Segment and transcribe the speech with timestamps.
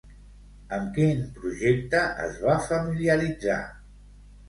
[0.77, 3.63] Amb quin projecte es va familiaritzar?